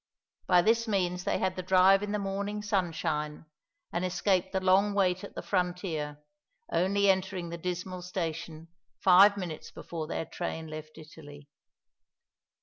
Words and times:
By 0.47 0.63
this 0.63 0.87
means 0.87 1.25
they 1.25 1.37
had 1.37 1.55
the 1.55 1.61
drive 1.61 2.01
in 2.01 2.11
the 2.11 2.17
morning 2.17 2.63
sunshine, 2.63 3.45
and 3.93 4.03
escaped 4.03 4.51
the 4.51 4.59
long 4.59 4.95
wait 4.95 5.23
at 5.23 5.35
the 5.35 5.43
frontier, 5.43 6.17
only 6.71 7.07
entering 7.07 7.49
the 7.49 7.57
dismal 7.59 8.01
station 8.01 8.69
five 8.99 9.37
minutes 9.37 9.69
before 9.69 10.07
their 10.07 10.25
train 10.25 10.65
left 10.65 10.97
Italy. 10.97 11.49